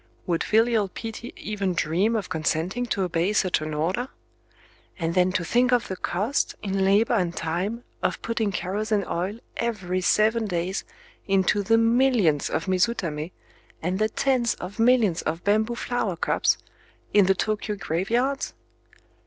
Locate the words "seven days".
10.01-10.85